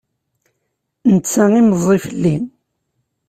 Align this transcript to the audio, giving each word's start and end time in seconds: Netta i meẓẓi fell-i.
Netta 1.13 1.43
i 1.59 1.61
meẓẓi 1.63 1.99
fell-i. 2.05 2.35